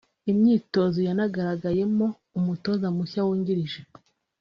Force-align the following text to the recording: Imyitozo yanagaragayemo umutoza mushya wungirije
Imyitozo 0.31 0.99
yanagaragayemo 1.07 2.07
umutoza 2.37 2.87
mushya 2.95 3.21
wungirije 3.27 3.79